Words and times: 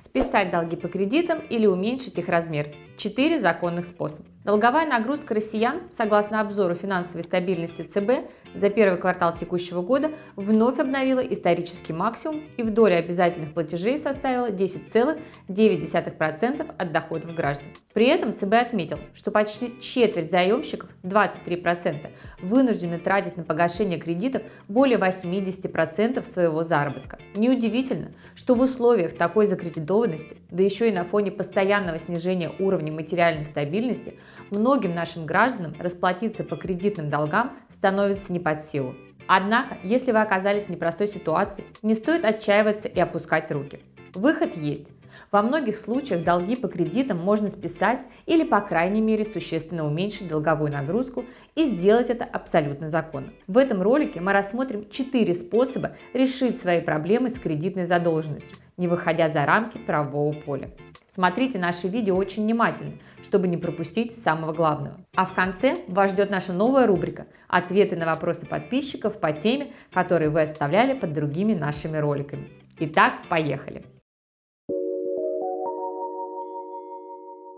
Списать 0.00 0.50
долги 0.50 0.76
по 0.76 0.88
кредитам 0.88 1.40
или 1.50 1.66
уменьшить 1.66 2.16
их 2.16 2.28
размер. 2.28 2.74
Четыре 3.00 3.40
законных 3.40 3.86
способа. 3.86 4.28
Долговая 4.44 4.86
нагрузка 4.86 5.34
россиян, 5.34 5.80
согласно 5.90 6.40
обзору 6.40 6.74
финансовой 6.74 7.22
стабильности 7.22 7.80
ЦБ, 7.80 8.28
за 8.54 8.68
первый 8.68 8.98
квартал 8.98 9.34
текущего 9.34 9.80
года 9.80 10.10
вновь 10.36 10.78
обновила 10.78 11.20
исторический 11.20 11.94
максимум 11.94 12.42
и 12.58 12.62
в 12.62 12.70
доле 12.70 12.96
обязательных 12.96 13.54
платежей 13.54 13.96
составила 13.96 14.50
10,9% 14.50 16.74
от 16.76 16.92
доходов 16.92 17.34
граждан. 17.34 17.68
При 17.94 18.06
этом 18.06 18.34
ЦБ 18.34 18.54
отметил, 18.54 18.98
что 19.14 19.30
почти 19.30 19.80
четверть 19.80 20.30
заемщиков, 20.30 20.90
23%, 21.02 22.10
вынуждены 22.42 22.98
тратить 22.98 23.36
на 23.36 23.44
погашение 23.44 23.98
кредитов 23.98 24.42
более 24.68 24.98
80% 24.98 26.22
своего 26.24 26.64
заработка. 26.64 27.18
Неудивительно, 27.34 28.12
что 28.34 28.54
в 28.54 28.60
условиях 28.60 29.16
такой 29.16 29.46
закредитованности, 29.46 30.36
да 30.50 30.62
еще 30.62 30.88
и 30.88 30.94
на 30.94 31.04
фоне 31.04 31.30
постоянного 31.30 31.98
снижения 31.98 32.52
уровня 32.58 32.89
материальной 32.92 33.44
стабильности, 33.44 34.14
многим 34.50 34.94
нашим 34.94 35.26
гражданам 35.26 35.74
расплатиться 35.78 36.44
по 36.44 36.56
кредитным 36.56 37.10
долгам 37.10 37.52
становится 37.70 38.32
не 38.32 38.40
под 38.40 38.62
силу. 38.62 38.94
Однако, 39.26 39.76
если 39.84 40.10
вы 40.12 40.20
оказались 40.20 40.64
в 40.64 40.68
непростой 40.70 41.06
ситуации, 41.06 41.64
не 41.82 41.94
стоит 41.94 42.24
отчаиваться 42.24 42.88
и 42.88 42.98
опускать 42.98 43.50
руки. 43.52 43.80
Выход 44.14 44.56
есть. 44.56 44.88
Во 45.30 45.42
многих 45.42 45.76
случаях 45.76 46.24
долги 46.24 46.56
по 46.56 46.66
кредитам 46.66 47.18
можно 47.18 47.48
списать 47.48 48.00
или, 48.26 48.42
по 48.42 48.60
крайней 48.60 49.00
мере, 49.00 49.24
существенно 49.24 49.86
уменьшить 49.86 50.28
долговую 50.28 50.72
нагрузку 50.72 51.24
и 51.54 51.64
сделать 51.64 52.10
это 52.10 52.24
абсолютно 52.24 52.88
законно. 52.88 53.32
В 53.46 53.56
этом 53.56 53.82
ролике 53.82 54.20
мы 54.20 54.32
рассмотрим 54.32 54.88
4 54.90 55.34
способа 55.34 55.96
решить 56.12 56.60
свои 56.60 56.80
проблемы 56.80 57.30
с 57.30 57.38
кредитной 57.38 57.84
задолженностью, 57.84 58.56
не 58.76 58.88
выходя 58.88 59.28
за 59.28 59.46
рамки 59.46 59.78
правового 59.78 60.32
поля. 60.32 60.70
Смотрите 61.12 61.58
наши 61.58 61.88
видео 61.88 62.16
очень 62.16 62.44
внимательно, 62.44 62.92
чтобы 63.24 63.48
не 63.48 63.56
пропустить 63.56 64.16
самого 64.16 64.52
главного. 64.52 65.00
А 65.16 65.26
в 65.26 65.34
конце 65.34 65.78
вас 65.88 66.12
ждет 66.12 66.30
наша 66.30 66.52
новая 66.52 66.86
рубрика 66.86 67.26
«Ответы 67.48 67.96
на 67.96 68.06
вопросы 68.06 68.46
подписчиков 68.46 69.18
по 69.18 69.32
теме, 69.32 69.72
которые 69.92 70.30
вы 70.30 70.42
оставляли 70.42 70.94
под 70.94 71.12
другими 71.12 71.52
нашими 71.52 71.96
роликами». 71.96 72.48
Итак, 72.78 73.14
поехали! 73.28 73.84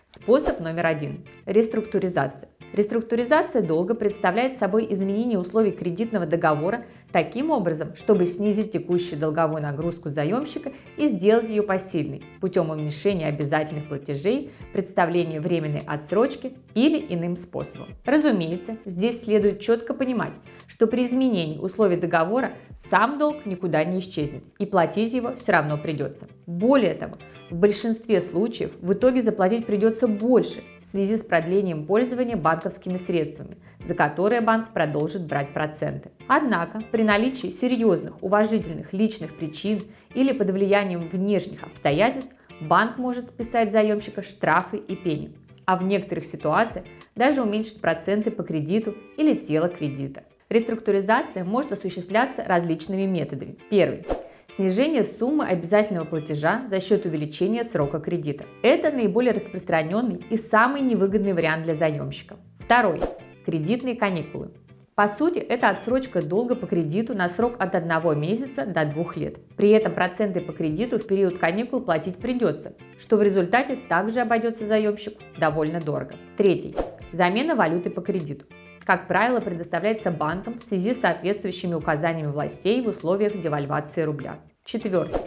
Способ 0.07 0.61
номер 0.61 0.87
один– 0.87 1.27
реструктуризация. 1.47 2.49
Реструктуризация 2.73 3.61
долга 3.61 3.95
представляет 3.95 4.57
собой 4.57 4.87
изменение 4.91 5.39
условий 5.39 5.73
кредитного 5.73 6.25
договора 6.25 6.87
таким 7.13 7.51
образом, 7.51 7.95
чтобы 7.97 8.25
снизить 8.25 8.73
текущую 8.73 9.21
долговую 9.21 9.61
нагрузку 9.61 10.09
заемщика 10.09 10.73
и 10.97 11.07
сделать 11.09 11.51
ее 11.51 11.63
посильной 11.63 12.23
путем 12.41 12.71
уменьшения 12.71 13.27
обязательных 13.27 13.89
платежей, 13.89 14.53
представления 14.73 15.39
временной 15.39 15.83
отсрочки 15.87 16.55
или 16.73 16.99
иным 17.15 17.37
способом. 17.37 17.89
Разумеется, 18.07 18.79
здесь 18.87 19.23
следует 19.23 19.61
четко 19.61 19.93
понимать, 19.93 20.33
что 20.67 20.87
при 20.87 21.05
изменении 21.05 21.59
условий 21.59 21.97
договора 21.97 22.55
сам 22.89 23.19
долг 23.19 23.45
никуда 23.45 23.85
не 23.85 23.99
исчезнет 23.99 24.45
и 24.59 24.65
платить 24.65 25.13
его 25.13 25.35
все 25.35 25.53
равно 25.53 25.77
придется. 25.77 26.27
Более 26.47 26.95
того, 26.95 27.19
в 27.51 27.57
большинстве 27.57 28.23
случаев 28.23 28.73
в 28.81 28.95
итоге 28.95 29.21
заплатить 29.21 29.67
придется 29.67 30.09
больше 30.09 30.63
в 30.83 30.87
связи 30.87 31.17
с 31.17 31.23
продлением 31.23 31.87
пользования 31.87 32.37
банковскими 32.37 32.97
средствами, 32.97 33.57
за 33.87 33.95
которые 33.95 34.41
банк 34.41 34.73
продолжит 34.73 35.27
брать 35.27 35.53
проценты. 35.53 36.11
Однако 36.29 36.83
при 36.91 37.03
наличии 37.03 37.49
серьезных 37.49 38.23
уважительных 38.23 38.93
личных 38.93 39.37
причин 39.37 39.83
или 40.15 40.33
под 40.33 40.51
влиянием 40.51 41.09
внешних 41.09 41.63
обстоятельств 41.63 42.35
банк 42.61 42.99
может 42.99 43.27
списать 43.27 43.73
заемщика 43.73 44.23
штрафы 44.23 44.77
и 44.77 44.97
пени, 44.97 45.37
а 45.65 45.77
в 45.77 45.85
некоторых 45.85 46.25
ситуациях 46.25 46.85
даже 47.15 47.43
уменьшить 47.43 47.81
проценты 47.81 48.31
по 48.31 48.43
кредиту 48.43 48.95
или 49.17 49.35
тело 49.35 49.69
кредита. 49.69 50.25
Реструктуризация 50.49 51.45
может 51.45 51.73
осуществляться 51.73 52.45
различными 52.45 53.07
методами. 53.07 53.57
Первый 53.71 54.05
Снижение 54.57 55.03
суммы 55.03 55.47
обязательного 55.47 56.05
платежа 56.05 56.67
за 56.67 56.79
счет 56.79 57.07
увеличения 57.07 57.65
срока 57.65 58.01
кредита. 58.01 58.45
Это 58.63 58.91
наиболее 58.91 59.33
распространенный 59.33 60.27
и 60.29 60.37
самый 60.37 60.83
невыгодный 60.83 61.33
вариант 61.33 61.63
для 61.63 61.75
заемщика. 61.75 62.37
Второй. 62.59 63.01
Кредитные 63.47 63.97
каникулы. 63.97 64.51
По 64.95 65.09
сути, 65.09 65.39
это 65.39 65.71
отсрочка 65.71 66.21
долга 66.21 66.55
по 66.55 66.67
кредиту 66.67 67.15
на 67.15 67.31
срок 67.31 67.55
от 67.59 67.75
1 67.75 68.21
месяца 68.21 68.67
до 68.67 68.85
2 68.85 69.05
лет. 69.17 69.39
При 69.57 69.71
этом 69.71 69.95
проценты 69.95 70.43
по 70.43 70.53
кредиту 70.53 70.99
в 70.99 71.07
период 71.07 71.39
каникул 71.39 71.81
платить 71.81 72.19
придется, 72.19 72.75
что 72.99 73.17
в 73.17 73.23
результате 73.23 73.79
также 73.89 74.21
обойдется 74.21 74.67
заемщику 74.67 75.19
довольно 75.39 75.81
дорого. 75.81 76.17
Третий. 76.37 76.77
Замена 77.15 77.55
валюты 77.55 77.89
по 77.89 78.03
кредиту 78.03 78.45
как 78.85 79.09
правило, 79.09 79.41
предоставляется 79.41 80.11
банкам 80.11 80.59
в 80.59 80.61
связи 80.61 80.95
с 80.95 81.01
соответствующими 81.01 81.75
указаниями 81.75 82.31
властей 82.31 82.83
в 82.83 82.89
условиях 82.89 83.41
девальвации 83.41 84.03
рубля. 84.03 84.41
Четвертое. 84.65 85.23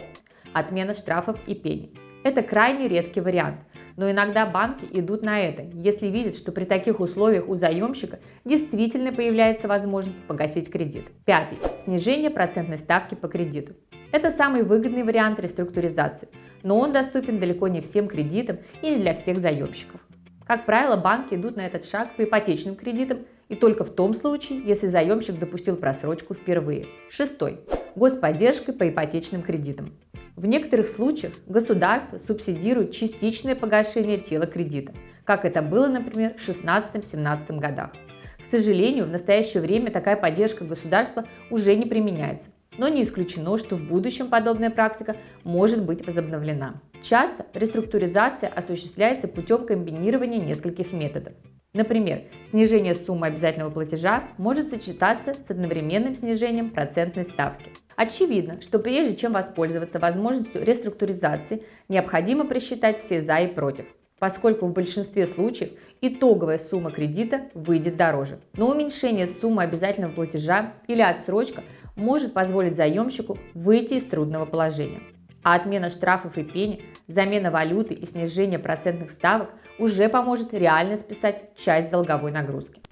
Отмена 0.52 0.94
штрафов 0.94 1.38
и 1.46 1.54
пени. 1.54 1.94
Это 2.24 2.42
крайне 2.42 2.88
редкий 2.88 3.20
вариант, 3.20 3.60
но 3.96 4.10
иногда 4.10 4.46
банки 4.46 4.86
идут 4.92 5.22
на 5.22 5.40
это, 5.40 5.62
если 5.74 6.08
видят, 6.08 6.36
что 6.36 6.52
при 6.52 6.64
таких 6.64 7.00
условиях 7.00 7.48
у 7.48 7.54
заемщика 7.54 8.18
действительно 8.44 9.12
появляется 9.12 9.68
возможность 9.68 10.22
погасить 10.24 10.70
кредит. 10.70 11.06
Пятый. 11.24 11.58
Снижение 11.78 12.30
процентной 12.30 12.78
ставки 12.78 13.14
по 13.14 13.28
кредиту. 13.28 13.74
Это 14.12 14.30
самый 14.30 14.62
выгодный 14.62 15.02
вариант 15.02 15.40
реструктуризации, 15.40 16.28
но 16.62 16.78
он 16.78 16.92
доступен 16.92 17.38
далеко 17.38 17.68
не 17.68 17.80
всем 17.80 18.08
кредитам 18.08 18.58
и 18.82 18.90
не 18.90 18.96
для 18.96 19.14
всех 19.14 19.38
заемщиков. 19.38 20.00
Как 20.46 20.64
правило, 20.64 20.96
банки 20.96 21.34
идут 21.34 21.56
на 21.56 21.66
этот 21.66 21.84
шаг 21.84 22.14
по 22.16 22.22
ипотечным 22.22 22.76
кредитам 22.76 23.18
и 23.48 23.54
только 23.54 23.84
в 23.84 23.90
том 23.90 24.14
случае, 24.14 24.62
если 24.64 24.86
заемщик 24.86 25.38
допустил 25.38 25.76
просрочку 25.76 26.34
впервые. 26.34 26.86
Шестой. 27.10 27.60
Господдержкой 27.94 28.74
по 28.74 28.88
ипотечным 28.88 29.42
кредитам. 29.42 29.92
В 30.36 30.46
некоторых 30.46 30.88
случаях 30.88 31.32
государство 31.46 32.18
субсидирует 32.18 32.92
частичное 32.92 33.54
погашение 33.54 34.18
тела 34.18 34.46
кредита, 34.46 34.92
как 35.24 35.46
это 35.46 35.62
было, 35.62 35.86
например, 35.86 36.34
в 36.36 36.46
16-17 36.46 37.58
годах. 37.58 37.92
К 38.38 38.44
сожалению, 38.44 39.06
в 39.06 39.10
настоящее 39.10 39.62
время 39.62 39.90
такая 39.90 40.14
поддержка 40.14 40.64
государства 40.64 41.24
уже 41.50 41.74
не 41.74 41.86
применяется, 41.86 42.48
но 42.76 42.88
не 42.88 43.02
исключено, 43.02 43.56
что 43.56 43.76
в 43.76 43.82
будущем 43.82 44.28
подобная 44.28 44.70
практика 44.70 45.16
может 45.42 45.84
быть 45.84 46.06
возобновлена. 46.06 46.82
Часто 47.02 47.46
реструктуризация 47.54 48.50
осуществляется 48.50 49.28
путем 49.28 49.66
комбинирования 49.66 50.38
нескольких 50.38 50.92
методов. 50.92 51.32
Например, 51.76 52.22
снижение 52.48 52.94
суммы 52.94 53.26
обязательного 53.26 53.70
платежа 53.70 54.24
может 54.38 54.70
сочетаться 54.70 55.34
с 55.34 55.50
одновременным 55.50 56.14
снижением 56.14 56.70
процентной 56.70 57.24
ставки. 57.24 57.70
Очевидно, 57.96 58.62
что 58.62 58.78
прежде 58.78 59.14
чем 59.14 59.34
воспользоваться 59.34 59.98
возможностью 59.98 60.64
реструктуризации, 60.64 61.64
необходимо 61.90 62.46
просчитать 62.46 63.02
все 63.02 63.20
«за» 63.20 63.40
и 63.40 63.46
«против», 63.46 63.84
поскольку 64.18 64.64
в 64.64 64.72
большинстве 64.72 65.26
случаев 65.26 65.72
итоговая 66.00 66.56
сумма 66.56 66.92
кредита 66.92 67.42
выйдет 67.52 67.98
дороже. 67.98 68.40
Но 68.54 68.70
уменьшение 68.70 69.26
суммы 69.26 69.62
обязательного 69.62 70.12
платежа 70.12 70.72
или 70.88 71.02
отсрочка 71.02 71.62
может 71.94 72.32
позволить 72.32 72.74
заемщику 72.74 73.36
выйти 73.52 73.94
из 73.94 74.04
трудного 74.04 74.46
положения. 74.46 75.02
А 75.46 75.54
отмена 75.54 75.90
штрафов 75.90 76.36
и 76.38 76.42
пени, 76.42 76.82
замена 77.06 77.52
валюты 77.52 77.94
и 77.94 78.04
снижение 78.04 78.58
процентных 78.58 79.12
ставок 79.12 79.50
уже 79.78 80.08
поможет 80.08 80.52
реально 80.52 80.96
списать 80.96 81.56
часть 81.56 81.88
долговой 81.88 82.32
нагрузки. 82.32 82.82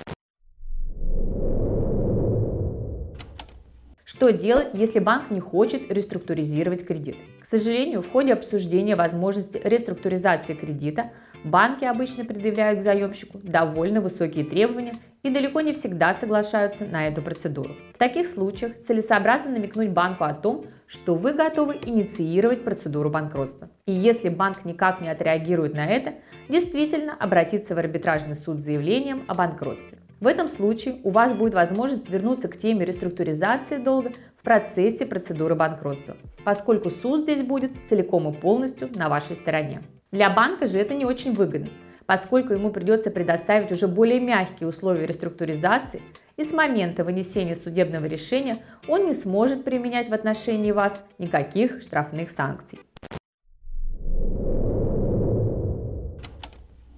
Что 4.05 4.31
делать, 4.31 4.69
если 4.73 5.01
банк 5.01 5.33
не 5.33 5.41
хочет 5.41 5.91
реструктуризировать 5.93 6.87
кредит? 6.87 7.17
К 7.43 7.45
сожалению, 7.45 8.03
в 8.03 8.13
ходе 8.13 8.35
обсуждения 8.35 8.95
возможности 8.95 9.61
реструктуризации 9.65 10.55
кредита 10.55 11.11
банки 11.43 11.85
обычно 11.85 12.25
предъявляют 12.25 12.79
к 12.79 12.83
заемщику 12.83 13.41
довольно 13.43 14.00
высокие 14.00 14.45
требования 14.45 14.95
и 15.25 15.31
далеко 15.31 15.61
не 15.61 15.73
всегда 15.73 16.15
соглашаются 16.15 16.85
на 16.85 17.09
эту 17.09 17.21
процедуру. 17.21 17.75
В 17.95 17.99
таких 17.99 18.29
случаях 18.29 18.81
целесообразно 18.87 19.50
намекнуть 19.50 19.91
банку 19.91 20.23
о 20.23 20.35
том, 20.35 20.67
что 20.87 21.15
вы 21.15 21.33
готовы 21.33 21.79
инициировать 21.85 22.65
процедуру 22.65 23.11
банкротства. 23.11 23.71
И 23.87 23.93
если 23.93 24.29
банк 24.29 24.65
никак 24.65 25.01
не 25.01 25.09
отреагирует 25.09 25.75
на 25.75 25.87
это, 25.87 26.15
действительно 26.49 27.15
обратиться 27.15 27.75
в 27.75 27.79
арбитражный 27.79 28.37
суд 28.37 28.59
с 28.59 28.65
заявлением 28.65 29.25
о 29.29 29.35
банкротстве. 29.35 29.99
В 30.21 30.27
этом 30.27 30.49
случае 30.49 30.97
у 31.05 31.11
вас 31.11 31.35
будет 31.35 31.55
возможность 31.55 32.09
вернуться 32.09 32.49
к 32.49 32.57
теме 32.57 32.85
реструктуризации 32.85 33.79
долга 33.79 34.13
в 34.39 34.43
процессе 34.43 35.07
процедуры 35.07 35.55
банкротства, 35.55 36.17
поскольку 36.45 36.91
суд 36.91 37.21
здесь 37.21 37.43
будет 37.43 37.73
целиком 37.87 38.29
и 38.29 38.33
полностью 38.33 38.91
на 38.95 39.09
вашей 39.09 39.37
стороне. 39.37 39.83
Для 40.13 40.31
банка 40.31 40.67
же 40.67 40.79
это 40.79 40.95
не 40.95 41.05
очень 41.05 41.35
выгодно, 41.35 41.71
поскольку 42.06 42.53
ему 42.53 42.71
придется 42.71 43.11
предоставить 43.11 43.73
уже 43.73 43.89
более 43.89 44.21
мягкие 44.21 44.69
условия 44.69 45.06
реструктуризации, 45.06 46.03
и 46.37 46.45
с 46.45 46.53
момента 46.53 47.05
вынесения 47.05 47.55
судебного 47.55 48.06
решения 48.06 48.56
он 48.89 49.06
не 49.06 49.15
сможет 49.15 49.65
применять 49.65 50.09
в 50.09 50.15
отношении 50.15 50.73
вас 50.73 51.01
никаких 51.19 51.81
штрафных 51.81 52.31
санкций. 52.31 52.81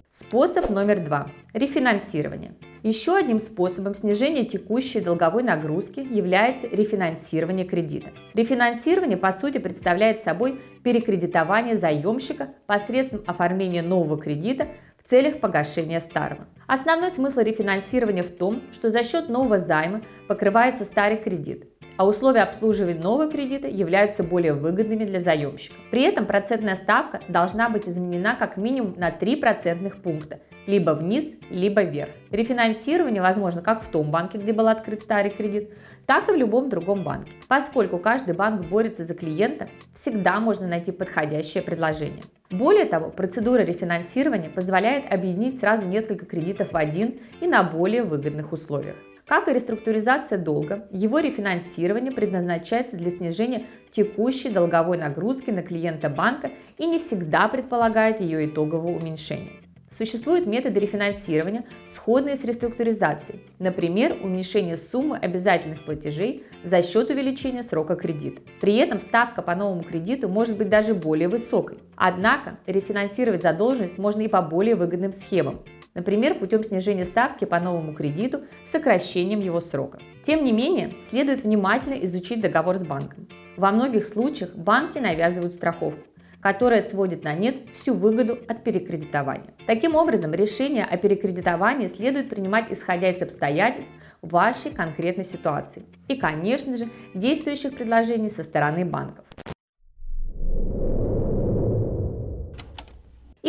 Способ 0.09 0.69
номер 0.71 0.99
два– 0.99 1.29
рефинансирование. 1.53 2.55
Еще 2.83 3.15
одним 3.15 3.37
способом 3.37 3.93
снижения 3.93 4.45
текущей 4.45 4.99
долговой 4.99 5.43
нагрузки 5.43 5.99
является 5.99 6.67
рефинансирование 6.67 7.65
кредита. 7.65 8.09
Рефинансирование, 8.33 9.17
по 9.17 9.31
сути, 9.31 9.59
представляет 9.59 10.19
собой 10.19 10.59
перекредитование 10.83 11.77
заемщика 11.77 12.55
посредством 12.65 13.23
оформления 13.27 13.81
нового 13.81 14.17
кредита 14.17 14.69
целях 15.07 15.39
погашения 15.39 15.99
старого. 15.99 16.47
Основной 16.67 17.11
смысл 17.11 17.39
рефинансирования 17.39 18.23
в 18.23 18.31
том, 18.31 18.61
что 18.73 18.89
за 18.89 19.03
счет 19.03 19.29
нового 19.29 19.57
займа 19.57 20.01
покрывается 20.27 20.83
старый 20.83 21.17
кредит, 21.17 21.69
а 21.95 22.05
условия 22.05 22.41
обслуживания 22.41 22.99
нового 22.99 23.31
кредита 23.31 23.67
являются 23.67 24.21
более 24.21 24.53
выгодными 24.53 25.05
для 25.05 25.21
заемщика. 25.21 25.75
При 25.91 26.01
этом 26.01 26.25
процентная 26.25 26.75
ставка 26.75 27.21
должна 27.29 27.69
быть 27.69 27.87
изменена 27.87 28.35
как 28.35 28.57
минимум 28.57 28.95
на 28.97 29.09
3 29.09 29.37
процентных 29.37 30.01
пункта, 30.01 30.41
либо 30.67 30.91
вниз, 30.91 31.35
либо 31.49 31.83
вверх. 31.83 32.11
Рефинансирование 32.29 33.21
возможно 33.21 33.61
как 33.61 33.81
в 33.81 33.87
том 33.87 34.11
банке, 34.11 34.37
где 34.37 34.51
был 34.51 34.67
открыт 34.67 34.99
старый 34.99 35.31
кредит, 35.31 35.71
так 36.05 36.27
и 36.27 36.33
в 36.33 36.35
любом 36.35 36.67
другом 36.67 37.03
банке. 37.05 37.31
Поскольку 37.47 37.97
каждый 37.97 38.35
банк 38.35 38.65
борется 38.65 39.05
за 39.05 39.15
клиента, 39.15 39.69
всегда 39.93 40.41
можно 40.41 40.67
найти 40.67 40.91
подходящее 40.91 41.63
предложение. 41.63 42.23
Более 42.49 42.85
того, 42.85 43.09
процедура 43.09 43.61
рефинансирования 43.61 44.49
позволяет 44.49 45.11
объединить 45.11 45.59
сразу 45.59 45.85
несколько 45.85 46.25
кредитов 46.25 46.71
в 46.71 46.77
один 46.77 47.19
и 47.41 47.47
на 47.47 47.61
более 47.61 48.03
выгодных 48.03 48.53
условиях. 48.53 48.95
Как 49.27 49.49
и 49.49 49.53
реструктуризация 49.53 50.37
долга, 50.37 50.87
его 50.89 51.19
рефинансирование 51.19 52.13
предназначается 52.13 52.95
для 52.95 53.11
снижения 53.11 53.65
текущей 53.91 54.49
долговой 54.49 54.97
нагрузки 54.97 55.51
на 55.51 55.61
клиента 55.61 56.09
банка 56.09 56.51
и 56.77 56.85
не 56.85 56.99
всегда 56.99 57.49
предполагает 57.49 58.21
ее 58.21 58.45
итогового 58.45 58.97
уменьшения. 58.97 59.66
Существуют 59.89 60.45
методы 60.45 60.81
рефинансирования, 60.81 61.63
сходные 61.87 62.35
с 62.35 62.43
реструктуризацией, 62.43 63.41
например, 63.57 64.17
уменьшение 64.21 64.75
суммы 64.75 65.17
обязательных 65.17 65.85
платежей 65.85 66.43
за 66.65 66.81
счет 66.81 67.09
увеличения 67.09 67.63
срока 67.63 67.95
кредита. 67.95 68.41
При 68.59 68.75
этом 68.75 68.99
ставка 68.99 69.41
по 69.41 69.55
новому 69.55 69.83
кредиту 69.83 70.27
может 70.27 70.57
быть 70.57 70.67
даже 70.67 70.93
более 70.93 71.29
высокой. 71.29 71.77
Однако 71.95 72.57
рефинансировать 72.67 73.43
задолженность 73.43 73.97
можно 73.97 74.21
и 74.21 74.27
по 74.27 74.41
более 74.41 74.75
выгодным 74.75 75.13
схемам, 75.13 75.61
например, 75.93 76.35
путем 76.35 76.65
снижения 76.65 77.05
ставки 77.05 77.45
по 77.45 77.57
новому 77.57 77.93
кредиту 77.93 78.41
с 78.65 78.71
сокращением 78.71 79.39
его 79.39 79.61
срока. 79.61 79.99
Тем 80.25 80.43
не 80.43 80.51
менее, 80.51 80.95
следует 81.01 81.43
внимательно 81.43 81.93
изучить 82.03 82.41
договор 82.41 82.75
с 82.75 82.83
банком. 82.83 83.29
Во 83.55 83.71
многих 83.71 84.03
случаях 84.03 84.53
банки 84.53 84.97
навязывают 84.97 85.53
страховку, 85.53 86.03
которая 86.41 86.81
сводит 86.81 87.23
на 87.23 87.33
нет 87.33 87.69
всю 87.73 87.93
выгоду 87.93 88.37
от 88.47 88.63
перекредитования. 88.63 89.53
Таким 89.65 89.95
образом, 89.95 90.33
решение 90.33 90.85
о 90.85 90.97
перекредитовании 90.97 91.87
следует 91.87 92.29
принимать 92.29 92.65
исходя 92.69 93.09
из 93.09 93.21
обстоятельств 93.21 93.89
вашей 94.21 94.71
конкретной 94.71 95.25
ситуации 95.25 95.85
и, 96.07 96.15
конечно 96.15 96.77
же, 96.77 96.89
действующих 97.13 97.75
предложений 97.75 98.29
со 98.29 98.43
стороны 98.43 98.85
банков. 98.85 99.25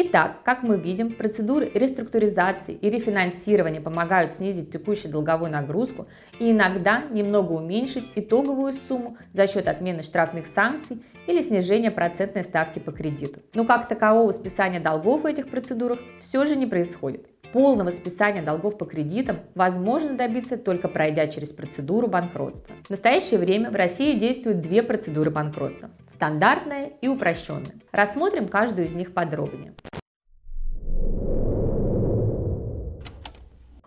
Итак, 0.00 0.44
как 0.44 0.62
мы 0.62 0.76
видим, 0.76 1.12
процедуры 1.12 1.72
реструктуризации 1.74 2.72
и 2.72 2.88
рефинансирования 2.88 3.80
помогают 3.80 4.32
снизить 4.32 4.70
текущую 4.70 5.10
долговую 5.10 5.50
нагрузку 5.50 6.06
и 6.38 6.52
иногда 6.52 7.02
немного 7.10 7.50
уменьшить 7.54 8.04
итоговую 8.14 8.74
сумму 8.74 9.18
за 9.32 9.48
счет 9.48 9.66
отмены 9.66 10.04
штрафных 10.04 10.46
санкций 10.46 11.02
или 11.26 11.42
снижения 11.42 11.90
процентной 11.90 12.44
ставки 12.44 12.78
по 12.78 12.92
кредиту. 12.92 13.40
Но 13.54 13.64
как 13.64 13.88
такового 13.88 14.30
списания 14.30 14.78
долгов 14.78 15.22
в 15.22 15.26
этих 15.26 15.50
процедурах 15.50 15.98
все 16.20 16.44
же 16.44 16.54
не 16.54 16.66
происходит. 16.66 17.26
Полного 17.52 17.90
списания 17.90 18.42
долгов 18.42 18.76
по 18.76 18.84
кредитам 18.84 19.38
возможно 19.54 20.14
добиться 20.14 20.58
только 20.58 20.86
пройдя 20.86 21.28
через 21.28 21.50
процедуру 21.50 22.06
банкротства. 22.06 22.74
В 22.84 22.90
настоящее 22.90 23.40
время 23.40 23.70
в 23.70 23.74
России 23.74 24.18
действуют 24.18 24.60
две 24.60 24.82
процедуры 24.82 25.30
банкротства– 25.30 25.90
стандартная 26.12 26.90
и 27.00 27.08
упрощенная. 27.08 27.72
Рассмотрим 27.90 28.48
каждую 28.48 28.86
из 28.86 28.92
них 28.92 29.14
подробнее. 29.14 29.72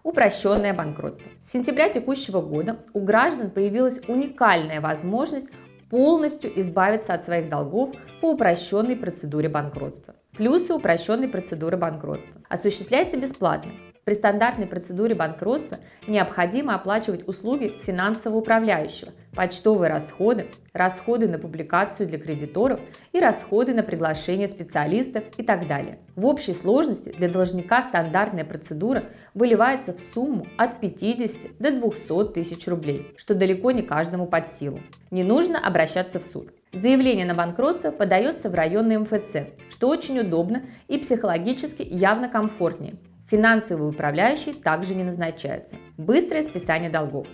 Упрощенное 0.01 0.73
банкротство. 0.73 1.31
С 1.43 1.51
сентября 1.51 1.87
текущего 1.87 2.41
года 2.41 2.79
у 2.93 3.01
граждан 3.01 3.51
появилась 3.51 3.99
уникальная 4.07 4.81
возможность 4.81 5.47
полностью 5.91 6.59
избавиться 6.59 7.13
от 7.13 7.25
своих 7.25 7.47
долгов 7.47 7.91
по 8.21 8.31
упрощенной 8.31 8.95
процедуре 8.95 9.49
банкротства. 9.49 10.15
Плюсы 10.35 10.73
упрощенной 10.73 11.27
процедуры 11.27 11.77
банкротства. 11.77 12.41
Осуществляется 12.47 13.17
бесплатно. 13.17 13.73
При 14.03 14.15
стандартной 14.15 14.65
процедуре 14.65 15.13
банкротства 15.13 15.77
необходимо 16.07 16.73
оплачивать 16.73 17.27
услуги 17.27 17.75
финансового 17.83 18.39
управляющего, 18.39 19.11
почтовые 19.35 19.89
расходы, 19.89 20.47
расходы 20.73 21.27
на 21.27 21.37
публикацию 21.37 22.07
для 22.07 22.17
кредиторов 22.17 22.79
и 23.13 23.19
расходы 23.19 23.75
на 23.75 23.83
приглашение 23.83 24.47
специалистов 24.47 25.23
и 25.37 25.43
так 25.43 25.67
далее. 25.67 25.99
В 26.15 26.25
общей 26.25 26.53
сложности 26.53 27.09
для 27.09 27.29
должника 27.29 27.83
стандартная 27.83 28.43
процедура 28.43 29.03
выливается 29.35 29.93
в 29.93 29.99
сумму 29.99 30.47
от 30.57 30.79
50 30.79 31.59
до 31.59 31.71
200 31.71 32.33
тысяч 32.33 32.67
рублей, 32.67 33.13
что 33.17 33.35
далеко 33.35 33.69
не 33.69 33.83
каждому 33.83 34.25
под 34.25 34.51
силу. 34.51 34.79
Не 35.11 35.23
нужно 35.23 35.59
обращаться 35.59 36.19
в 36.19 36.23
суд. 36.23 36.51
Заявление 36.73 37.25
на 37.25 37.35
банкротство 37.35 37.91
подается 37.91 38.49
в 38.49 38.55
районный 38.55 38.97
МФЦ, 38.97 39.47
что 39.69 39.89
очень 39.89 40.19
удобно 40.19 40.63
и 40.87 40.97
психологически 40.97 41.83
явно 41.83 42.29
комфортнее, 42.29 42.95
Финансовый 43.31 43.89
управляющий 43.89 44.51
также 44.51 44.93
не 44.93 45.05
назначается. 45.05 45.77
Быстрое 45.97 46.43
списание 46.43 46.89
долгов. 46.89 47.25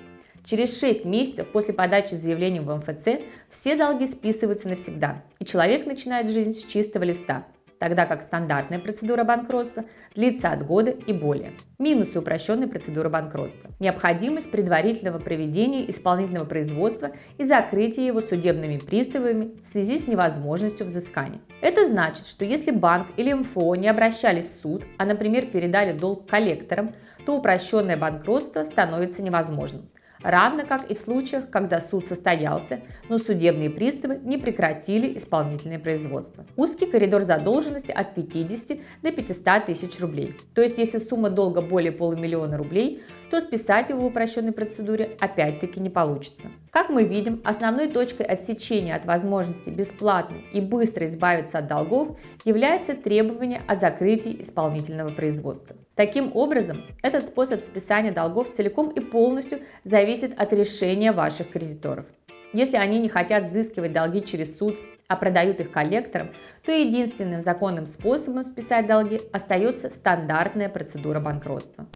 Через 0.46 0.80
6 0.80 1.06
месяцев 1.06 1.48
после 1.52 1.74
подачи 1.74 2.14
заявления 2.14 2.62
в 2.62 2.72
МФЦ 2.72 3.20
все 3.50 3.76
долги 3.76 4.06
списываются 4.06 4.70
навсегда, 4.70 5.24
и 5.40 5.46
человек 5.46 5.88
начинает 5.88 6.30
жизнь 6.30 6.54
с 6.54 6.64
чистого 6.66 7.04
листа, 7.04 7.48
тогда 7.80 8.06
как 8.06 8.22
стандартная 8.22 8.80
процедура 8.80 9.24
банкротства 9.24 9.86
длится 10.16 10.52
от 10.52 10.66
года 10.66 10.92
и 10.92 11.14
более. 11.14 11.54
Минусы 11.80 12.20
упрощенной 12.20 12.68
процедуры 12.68 13.10
банкротства. 13.10 13.72
Необходимость 13.80 14.52
предварительного 14.52 15.20
проведения 15.20 15.90
исполнительного 15.90 16.46
производства 16.46 17.12
и 17.38 17.44
закрытия 17.44 18.06
его 18.06 18.22
судебными 18.22 18.78
приставами 18.78 19.60
в 19.64 19.68
связи 19.68 20.00
с 20.00 20.08
невозможностью 20.08 20.86
взыскания. 20.86 21.42
Это 21.62 21.86
значит, 21.86 22.26
что 22.26 22.46
если 22.46 22.72
банк 22.72 23.08
или 23.18 23.34
МФО 23.34 23.76
не 23.76 23.88
обращались 23.88 24.48
в 24.48 24.62
суд, 24.62 24.84
а, 24.98 25.06
например, 25.06 25.48
передали 25.48 25.98
долг 25.98 26.28
коллекторам, 26.28 26.96
то 27.26 27.38
упрощенное 27.38 27.98
банкротство 27.98 28.64
становится 28.64 29.22
невозможным 29.22 29.90
равно 30.22 30.66
как 30.66 30.90
и 30.90 30.96
в 30.96 31.00
случаях, 31.00 31.50
когда 31.50 31.80
суд 31.80 32.08
состоялся, 32.08 32.82
но 33.10 33.18
судебные 33.18 33.70
приставы 33.70 34.20
не 34.24 34.38
прекратили 34.38 35.18
исполнительное 35.18 35.80
производство. 35.80 36.46
Узкий 36.56 36.86
коридор 36.86 37.24
задолженности 37.24 37.92
от 37.92 38.16
50 38.16 38.80
до 39.02 39.12
500 39.12 39.66
тысяч 39.66 40.00
рублей. 40.00 40.36
То 40.54 40.62
есть, 40.62 40.78
если 40.78 40.98
сумма 40.98 41.30
долга 41.30 41.62
более 41.62 41.92
полумиллиона 41.92 42.58
рублей, 42.58 43.04
то 43.30 43.42
списать 43.42 43.90
его 43.90 44.02
в 44.02 44.06
упрощенной 44.06 44.52
процедуре 44.52 45.18
опять-таки 45.20 45.80
не 45.80 45.90
получится. 45.90 46.48
Как 46.72 46.90
мы 46.90 47.04
видим, 47.04 47.42
основной 47.44 47.88
точкой 47.88 48.26
отсечения 48.26 48.96
от 48.96 49.06
возможности 49.06 49.70
бесплатно 49.70 50.38
и 50.54 50.62
быстро 50.62 51.06
избавиться 51.08 51.60
от 51.60 51.68
долгов 51.68 52.18
является 52.46 52.94
требование 52.94 53.62
о 53.68 53.76
закрытии 53.76 54.42
исполнительного 54.42 55.10
производства. 55.10 55.76
Таким 55.98 56.32
образом, 56.36 56.84
этот 57.02 57.26
способ 57.26 57.60
списания 57.60 58.12
долгов 58.12 58.54
целиком 58.54 58.92
и 58.92 59.00
полностью 59.00 59.62
зависит 59.84 60.40
от 60.40 60.54
решения 60.54 61.12
ваших 61.12 61.50
кредиторов. 61.50 62.06
Если 62.54 62.78
они 62.78 63.00
не 63.00 63.10
хотят 63.10 63.46
взыскивать 63.46 63.94
долги 63.94 64.24
через 64.24 64.60
суд, 64.60 64.78
а 65.08 65.16
продают 65.16 65.60
их 65.60 65.72
коллекторам, 65.72 66.30
то 66.64 66.72
единственным 66.72 67.42
законным 67.42 67.88
способом 67.88 68.44
списать 68.44 68.86
долги 68.86 69.22
остается 69.34 69.90
стандартная 69.90 70.70
процедура 70.70 71.20
банкротства. 71.20 71.88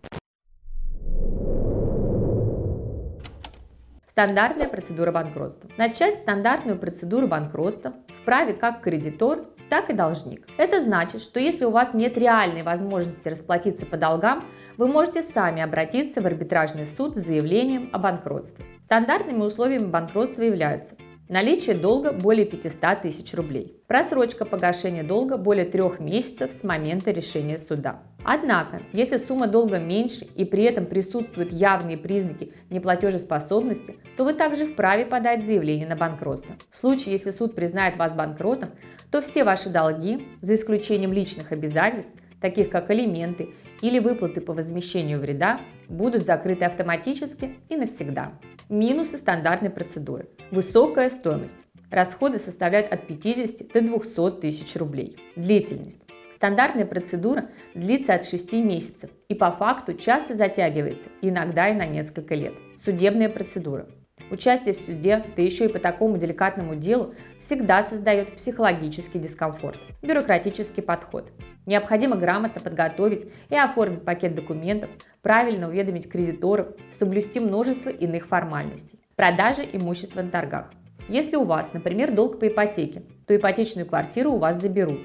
Стандартная 4.08 4.68
процедура 4.68 5.12
банкротства. 5.12 5.70
Начать 5.78 6.18
стандартную 6.18 6.80
процедуру 6.80 7.28
банкротства 7.28 7.94
вправе 8.24 8.54
как 8.54 8.82
кредитор, 8.82 9.46
так 9.72 9.90
и 9.90 9.94
должник. 9.94 10.46
Это 10.58 10.82
значит, 10.82 11.22
что 11.22 11.40
если 11.40 11.64
у 11.64 11.72
вас 11.72 11.94
нет 11.94 12.18
реальной 12.18 12.62
возможности 12.62 13.30
расплатиться 13.30 13.86
по 13.86 13.96
долгам, 13.96 14.44
вы 14.76 14.90
можете 14.90 15.22
сами 15.22 15.62
обратиться 15.62 16.22
в 16.22 16.26
арбитражный 16.26 16.86
суд 16.86 17.16
с 17.16 17.22
заявлением 17.22 17.90
о 17.94 17.98
банкротстве. 17.98 18.66
Стандартными 18.84 19.42
условиями 19.42 19.86
банкротства 19.86 20.42
являются 20.42 20.96
Наличие 21.32 21.78
долга 21.78 22.12
более 22.12 22.46
500 22.46 23.04
тысяч 23.04 23.34
рублей. 23.34 23.82
Просрочка 23.88 24.44
погашения 24.44 25.02
долга 25.02 25.38
более 25.38 25.64
трех 25.64 26.02
месяцев 26.02 26.52
с 26.52 26.62
момента 26.62 27.12
решения 27.12 27.58
суда. 27.58 28.02
Однако, 28.26 28.82
если 28.92 29.16
сумма 29.16 29.48
долга 29.48 29.80
меньше 29.80 30.26
и 30.36 30.44
при 30.44 30.64
этом 30.64 30.86
присутствуют 30.86 31.54
явные 31.54 31.98
признаки 31.98 32.52
неплатежеспособности, 32.70 33.96
то 34.18 34.26
вы 34.26 34.34
также 34.34 34.66
вправе 34.66 35.06
подать 35.06 35.46
заявление 35.46 35.88
на 35.88 35.96
банкротство. 35.96 36.58
В 36.70 36.76
случае, 36.76 37.14
если 37.14 37.32
суд 37.32 37.56
признает 37.56 37.96
вас 37.96 38.14
банкротом, 38.14 38.72
то 39.10 39.22
все 39.22 39.46
ваши 39.46 39.70
долги, 39.70 40.28
за 40.42 40.56
исключением 40.56 41.14
личных 41.14 41.54
обязательств, 41.54 42.12
таких 42.42 42.70
как 42.70 42.90
алименты 42.90 43.52
или 43.82 44.00
выплаты 44.00 44.42
по 44.42 44.52
возмещению 44.52 45.22
вреда, 45.22 45.62
будут 45.88 46.26
закрыты 46.26 46.66
автоматически 46.66 47.56
и 47.70 47.78
навсегда. 47.78 48.34
Минусы 48.68 49.18
стандартной 49.18 49.70
процедуры. 49.70 50.28
Высокая 50.52 51.10
стоимость. 51.10 51.56
Расходы 51.90 52.38
составляют 52.38 52.92
от 52.92 53.08
50 53.08 53.72
до 53.72 53.80
200 53.80 54.42
тысяч 54.42 54.76
рублей. 54.76 55.16
Длительность. 55.38 56.02
Стандартная 56.36 56.86
процедура 56.86 57.52
длится 57.74 58.16
от 58.16 58.26
6 58.26 58.52
месяцев 58.54 59.10
и 59.30 59.34
по 59.34 59.50
факту 59.54 59.94
часто 59.94 60.34
затягивается, 60.34 61.08
иногда 61.22 61.70
и 61.70 61.74
на 61.74 61.86
несколько 61.86 62.36
лет. 62.36 62.54
Судебная 62.78 63.30
процедура. 63.30 63.88
Участие 64.30 64.74
в 64.74 64.78
суде, 64.78 65.24
да 65.38 65.42
еще 65.42 65.66
и 65.66 65.72
по 65.72 65.80
такому 65.80 66.18
деликатному 66.18 66.76
делу, 66.76 67.16
всегда 67.40 67.82
создает 67.82 68.36
психологический 68.36 69.20
дискомфорт. 69.20 69.80
Бюрократический 70.02 70.84
подход. 70.84 71.32
Необходимо 71.66 72.18
грамотно 72.18 72.60
подготовить 72.60 73.32
и 73.50 73.56
оформить 73.56 74.04
пакет 74.04 74.36
документов, 74.36 74.90
правильно 75.22 75.70
уведомить 75.70 76.10
кредиторов, 76.10 76.76
соблюсти 76.92 77.40
множество 77.40 77.90
иных 77.90 78.28
формальностей. 78.28 79.01
Продажа 79.16 79.64
имущества 79.64 80.22
на 80.22 80.32
торгах. 80.32 80.72
Если 81.10 81.36
у 81.36 81.44
вас, 81.44 81.74
например, 81.74 82.14
долг 82.14 82.40
по 82.40 82.48
ипотеке, 82.48 83.04
то 83.28 83.36
ипотечную 83.36 83.86
квартиру 83.86 84.32
у 84.32 84.38
вас 84.38 84.62
заберут. 84.62 85.02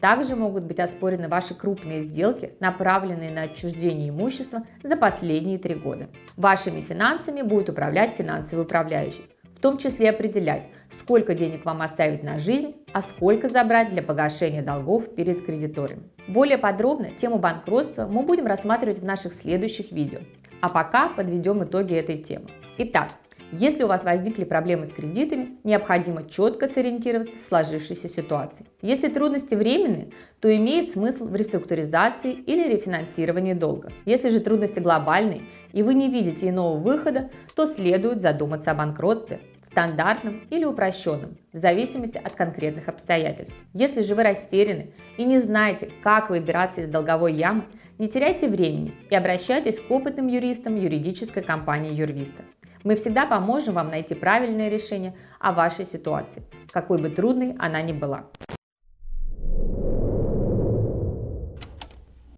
Также 0.00 0.34
могут 0.34 0.64
быть 0.64 0.80
оспорены 0.80 1.28
ваши 1.28 1.54
крупные 1.54 1.98
сделки, 1.98 2.54
направленные 2.58 3.30
на 3.30 3.42
отчуждение 3.42 4.08
имущества 4.08 4.62
за 4.82 4.96
последние 4.96 5.58
три 5.58 5.74
года. 5.74 6.08
Вашими 6.36 6.80
финансами 6.80 7.42
будет 7.42 7.68
управлять 7.68 8.12
финансовый 8.12 8.62
управляющий, 8.62 9.26
в 9.54 9.60
том 9.60 9.76
числе 9.76 10.08
определять, 10.08 10.68
сколько 10.90 11.34
денег 11.34 11.66
вам 11.66 11.82
оставить 11.82 12.22
на 12.22 12.38
жизнь, 12.38 12.74
а 12.94 13.02
сколько 13.02 13.50
забрать 13.50 13.90
для 13.90 14.02
погашения 14.02 14.62
долгов 14.62 15.14
перед 15.14 15.44
кредиторами. 15.44 16.04
Более 16.26 16.56
подробно 16.56 17.10
тему 17.10 17.38
банкротства 17.38 18.06
мы 18.06 18.22
будем 18.22 18.46
рассматривать 18.46 19.00
в 19.00 19.04
наших 19.04 19.34
следующих 19.34 19.92
видео. 19.92 20.20
А 20.62 20.70
пока 20.70 21.10
подведем 21.10 21.62
итоги 21.62 21.94
этой 21.94 22.16
темы. 22.16 22.48
Итак, 22.78 23.10
если 23.52 23.82
у 23.82 23.86
вас 23.88 24.04
возникли 24.04 24.44
проблемы 24.44 24.86
с 24.86 24.92
кредитами, 24.92 25.58
необходимо 25.64 26.28
четко 26.28 26.68
сориентироваться 26.68 27.38
в 27.38 27.42
сложившейся 27.42 28.08
ситуации. 28.08 28.66
Если 28.80 29.08
трудности 29.08 29.54
временные, 29.54 30.10
то 30.40 30.54
имеет 30.54 30.90
смысл 30.90 31.26
в 31.26 31.34
реструктуризации 31.34 32.32
или 32.32 32.68
рефинансировании 32.72 33.54
долга. 33.54 33.92
Если 34.04 34.28
же 34.28 34.40
трудности 34.40 34.80
глобальные 34.80 35.42
и 35.72 35.82
вы 35.82 35.94
не 35.94 36.08
видите 36.08 36.48
иного 36.48 36.78
выхода, 36.78 37.30
то 37.54 37.66
следует 37.66 38.20
задуматься 38.20 38.70
о 38.70 38.74
банкротстве, 38.74 39.40
стандартном 39.70 40.42
или 40.50 40.64
упрощенном, 40.64 41.36
в 41.52 41.56
зависимости 41.56 42.18
от 42.18 42.32
конкретных 42.34 42.88
обстоятельств. 42.88 43.54
Если 43.72 44.02
же 44.02 44.14
вы 44.14 44.24
растеряны 44.24 44.92
и 45.16 45.24
не 45.24 45.38
знаете, 45.38 45.90
как 46.02 46.30
выбираться 46.30 46.80
из 46.80 46.88
долговой 46.88 47.34
ямы, 47.34 47.64
не 47.98 48.08
теряйте 48.08 48.48
времени 48.48 48.94
и 49.10 49.14
обращайтесь 49.14 49.78
к 49.78 49.90
опытным 49.90 50.26
юристам 50.26 50.74
юридической 50.76 51.42
компании 51.42 51.92
Юрвиста. 51.92 52.44
Мы 52.82 52.96
всегда 52.96 53.26
поможем 53.26 53.74
вам 53.74 53.90
найти 53.90 54.14
правильное 54.14 54.70
решение 54.70 55.14
о 55.38 55.52
вашей 55.52 55.84
ситуации, 55.84 56.42
какой 56.70 56.98
бы 56.98 57.10
трудной 57.10 57.54
она 57.58 57.82
ни 57.82 57.92
была. 57.92 58.24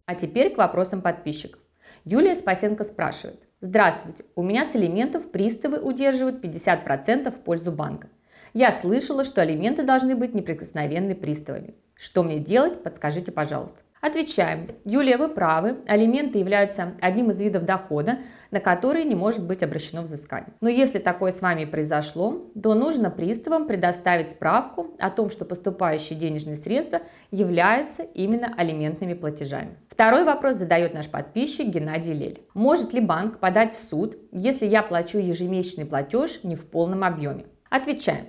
А 0.05 0.15
теперь 0.17 0.53
к 0.53 0.59
вопросам 0.59 1.01
подписчиков. 1.01 1.61
Юлия 2.05 2.35
Спасенко 2.35 2.83
спрашивает. 2.83 3.41
Здравствуйте, 3.61 4.25
у 4.35 4.43
меня 4.43 4.65
с 4.65 4.75
алиментов 4.75 5.31
приставы 5.31 5.79
удерживают 5.79 6.45
50% 6.45 7.31
в 7.31 7.41
пользу 7.45 7.71
банка. 7.71 8.09
Я 8.53 8.73
слышала, 8.73 9.25
что 9.25 9.43
алименты 9.43 9.85
должны 9.85 10.17
быть 10.17 10.35
неприкосновенны 10.35 11.15
приставами. 11.15 11.77
Что 11.95 12.25
мне 12.25 12.41
делать, 12.41 12.83
подскажите, 12.83 13.31
пожалуйста. 13.31 13.81
Отвечаем. 14.03 14.67
Юлия, 14.85 15.17
вы 15.17 15.29
правы. 15.29 15.77
Алименты 15.87 16.39
являются 16.39 16.95
одним 17.01 17.31
из 17.31 17.41
видов 17.41 17.65
дохода, 17.65 18.19
на 18.51 18.59
который 18.59 19.05
не 19.05 19.15
может 19.15 19.47
быть 19.47 19.63
обращено 19.63 20.03
взыскание. 20.03 20.53
Но 20.61 20.69
если 20.69 20.99
такое 20.99 21.31
с 21.31 21.41
вами 21.41 21.67
произошло, 21.67 22.51
то 22.61 22.75
нужно 22.75 23.11
приставам 23.11 23.69
предоставить 23.69 24.31
справку 24.31 24.97
о 24.99 25.09
том, 25.09 25.31
что 25.31 25.45
поступающие 25.45 26.19
денежные 26.19 26.57
средства 26.57 27.03
являются 27.31 28.03
именно 28.03 28.53
алиментными 28.57 29.15
платежами. 29.15 29.77
Второй 29.89 30.25
вопрос 30.25 30.57
задает 30.57 30.95
наш 30.95 31.09
подписчик 31.09 31.69
Геннадий 31.69 32.13
Лель. 32.13 32.43
Может 32.55 32.93
ли 32.93 33.01
банк 33.01 33.39
подать 33.39 33.77
в 33.77 33.79
суд, 33.79 34.17
если 34.33 34.67
я 34.67 34.83
плачу 34.83 35.19
ежемесячный 35.19 35.87
платеж 35.87 36.41
не 36.43 36.57
в 36.57 36.67
полном 36.67 37.05
объеме? 37.05 37.45
Отвечаем. 37.71 38.27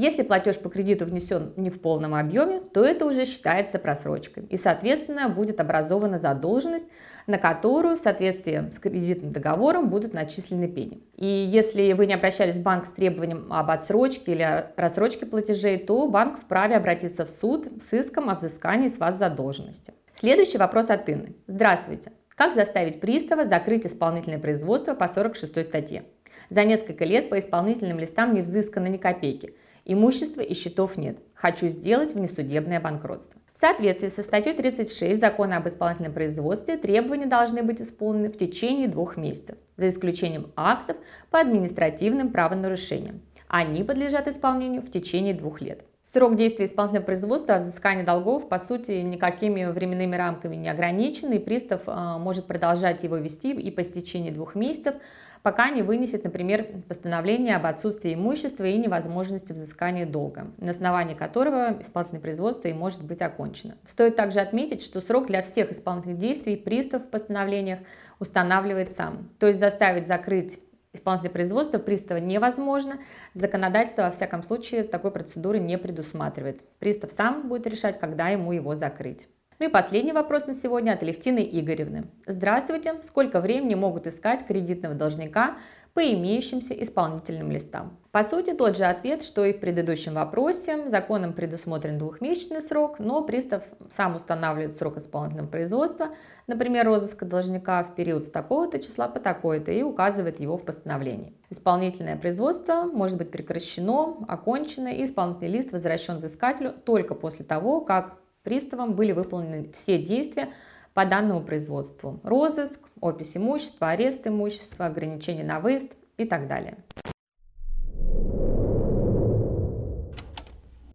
Если 0.00 0.22
платеж 0.22 0.58
по 0.58 0.70
кредиту 0.70 1.04
внесен 1.04 1.52
не 1.56 1.68
в 1.68 1.78
полном 1.78 2.14
объеме, 2.14 2.62
то 2.72 2.82
это 2.82 3.04
уже 3.04 3.26
считается 3.26 3.78
просрочкой 3.78 4.46
и, 4.46 4.56
соответственно, 4.56 5.28
будет 5.28 5.60
образована 5.60 6.18
задолженность, 6.18 6.86
на 7.26 7.36
которую 7.36 7.98
в 7.98 8.00
соответствии 8.00 8.70
с 8.70 8.78
кредитным 8.78 9.30
договором 9.30 9.90
будут 9.90 10.14
начислены 10.14 10.68
пени. 10.68 11.02
И 11.16 11.26
если 11.26 11.92
вы 11.92 12.06
не 12.06 12.14
обращались 12.14 12.56
в 12.56 12.62
банк 12.62 12.86
с 12.86 12.92
требованием 12.92 13.52
об 13.52 13.70
отсрочке 13.70 14.32
или 14.32 14.72
рассрочке 14.74 15.26
платежей, 15.26 15.76
то 15.76 16.08
банк 16.08 16.40
вправе 16.40 16.76
обратиться 16.76 17.26
в 17.26 17.28
суд 17.28 17.68
с 17.82 17.92
иском 17.92 18.30
о 18.30 18.36
взыскании 18.36 18.88
с 18.88 18.96
вас 18.96 19.18
задолженности. 19.18 19.92
Следующий 20.14 20.56
вопрос 20.56 20.88
от 20.88 21.10
Инны. 21.10 21.34
Здравствуйте. 21.46 22.10
Как 22.36 22.54
заставить 22.54 23.02
пристава 23.02 23.44
закрыть 23.44 23.84
исполнительное 23.84 24.38
производство 24.38 24.94
по 24.94 25.08
46 25.08 25.62
статье? 25.62 26.04
За 26.48 26.64
несколько 26.64 27.04
лет 27.04 27.28
по 27.28 27.38
исполнительным 27.38 27.98
листам 27.98 28.32
не 28.32 28.40
взыскано 28.40 28.86
ни 28.86 28.96
копейки– 28.96 29.54
Имущества 29.92 30.42
и 30.42 30.54
счетов 30.54 30.96
нет. 30.96 31.18
Хочу 31.34 31.66
сделать 31.66 32.14
внесудебное 32.14 32.78
банкротство. 32.78 33.40
В 33.52 33.58
соответствии 33.58 34.06
со 34.06 34.22
статьей 34.22 34.54
36 34.54 35.18
Закона 35.18 35.56
об 35.56 35.66
исполнительном 35.66 36.12
производстве 36.12 36.76
требования 36.76 37.26
должны 37.26 37.64
быть 37.64 37.82
исполнены 37.82 38.28
в 38.28 38.38
течение 38.38 38.86
двух 38.86 39.16
месяцев, 39.16 39.56
за 39.76 39.88
исключением 39.88 40.52
актов 40.54 40.96
по 41.30 41.40
административным 41.40 42.30
правонарушениям. 42.30 43.20
Они 43.48 43.82
подлежат 43.82 44.28
исполнению 44.28 44.80
в 44.80 44.92
течение 44.92 45.34
двух 45.34 45.60
лет. 45.60 45.84
Срок 46.04 46.36
действия 46.36 46.66
исполнительного 46.66 47.06
производства 47.06 47.56
о 47.56 47.58
взыскании 47.58 48.04
долгов, 48.04 48.48
по 48.48 48.60
сути, 48.60 48.92
никакими 48.92 49.64
временными 49.64 50.14
рамками 50.14 50.54
не 50.54 50.68
ограничен, 50.68 51.32
и 51.32 51.40
пристав 51.40 51.82
э, 51.88 52.16
может 52.18 52.46
продолжать 52.46 53.02
его 53.02 53.16
вести 53.16 53.52
и 53.52 53.70
по 53.72 53.80
истечении 53.80 54.30
двух 54.30 54.54
месяцев, 54.54 54.94
пока 55.42 55.70
не 55.70 55.82
вынесет, 55.82 56.24
например, 56.24 56.66
постановление 56.88 57.56
об 57.56 57.66
отсутствии 57.66 58.14
имущества 58.14 58.64
и 58.64 58.76
невозможности 58.76 59.52
взыскания 59.52 60.06
долга, 60.06 60.48
на 60.58 60.70
основании 60.70 61.14
которого 61.14 61.78
исполнительное 61.80 62.20
производство 62.20 62.68
и 62.68 62.72
может 62.72 63.04
быть 63.04 63.22
окончено. 63.22 63.76
Стоит 63.84 64.16
также 64.16 64.40
отметить, 64.40 64.82
что 64.82 65.00
срок 65.00 65.26
для 65.26 65.42
всех 65.42 65.70
исполнительных 65.70 66.18
действий 66.18 66.56
пристав 66.56 67.04
в 67.04 67.10
постановлениях 67.10 67.80
устанавливает 68.18 68.92
сам. 68.92 69.30
То 69.38 69.46
есть 69.46 69.58
заставить 69.58 70.06
закрыть 70.06 70.60
исполнительное 70.92 71.32
производство 71.32 71.78
пристава 71.78 72.18
невозможно. 72.18 72.98
Законодательство, 73.34 74.02
во 74.02 74.10
всяком 74.10 74.42
случае, 74.42 74.82
такой 74.82 75.10
процедуры 75.10 75.58
не 75.58 75.78
предусматривает. 75.78 76.62
Пристав 76.78 77.12
сам 77.12 77.48
будет 77.48 77.66
решать, 77.66 77.98
когда 78.00 78.28
ему 78.28 78.52
его 78.52 78.74
закрыть. 78.74 79.28
Ну 79.62 79.66
и 79.66 79.68
последний 79.68 80.12
вопрос 80.12 80.46
на 80.46 80.54
сегодня 80.54 80.92
от 80.92 81.02
Левтины 81.02 81.46
Игоревны. 81.52 82.04
Здравствуйте! 82.26 82.94
Сколько 83.02 83.42
времени 83.42 83.74
могут 83.74 84.06
искать 84.06 84.46
кредитного 84.46 84.94
должника 84.94 85.58
по 85.92 86.00
имеющимся 86.00 86.72
исполнительным 86.72 87.50
листам? 87.50 87.98
По 88.10 88.24
сути, 88.24 88.54
тот 88.54 88.78
же 88.78 88.84
ответ, 88.84 89.22
что 89.22 89.44
и 89.44 89.52
в 89.52 89.60
предыдущем 89.60 90.14
вопросе. 90.14 90.88
Законом 90.88 91.34
предусмотрен 91.34 91.98
двухмесячный 91.98 92.62
срок, 92.62 93.00
но 93.00 93.22
пристав 93.22 93.64
сам 93.90 94.16
устанавливает 94.16 94.74
срок 94.74 94.96
исполнительного 94.96 95.48
производства, 95.48 96.08
например, 96.46 96.86
розыска 96.86 97.26
должника 97.26 97.84
в 97.84 97.94
период 97.94 98.24
с 98.24 98.30
такого-то 98.30 98.78
числа 98.78 99.08
по 99.08 99.20
такой-то 99.20 99.72
и 99.72 99.82
указывает 99.82 100.40
его 100.40 100.56
в 100.56 100.64
постановлении. 100.64 101.34
Исполнительное 101.50 102.16
производство 102.16 102.84
может 102.84 103.18
быть 103.18 103.30
прекращено, 103.30 104.24
окончено 104.26 104.88
и 104.88 105.04
исполнительный 105.04 105.50
лист 105.50 105.70
возвращен 105.70 106.14
взыскателю 106.14 106.72
только 106.72 107.14
после 107.14 107.44
того, 107.44 107.82
как 107.82 108.19
приставом 108.42 108.94
были 108.94 109.12
выполнены 109.12 109.70
все 109.72 109.98
действия 109.98 110.52
по 110.94 111.04
данному 111.04 111.42
производству. 111.42 112.20
Розыск, 112.22 112.80
опись 113.00 113.36
имущества, 113.36 113.90
арест 113.90 114.26
имущества, 114.26 114.86
ограничение 114.86 115.44
на 115.44 115.60
выезд 115.60 115.96
и 116.16 116.24
так 116.24 116.48
далее. 116.48 116.76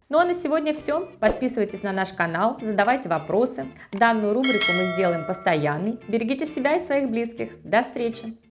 Ну 0.08 0.18
а 0.18 0.24
на 0.24 0.34
сегодня 0.34 0.72
все. 0.72 1.08
Подписывайтесь 1.18 1.82
на 1.82 1.92
наш 1.92 2.12
канал, 2.12 2.58
задавайте 2.60 3.08
вопросы. 3.08 3.66
Данную 3.92 4.34
рубрику 4.34 4.72
мы 4.78 4.92
сделаем 4.94 5.26
постоянной. 5.26 5.98
Берегите 6.06 6.46
себя 6.46 6.76
и 6.76 6.80
своих 6.80 7.10
близких. 7.10 7.60
До 7.64 7.82
встречи! 7.82 8.45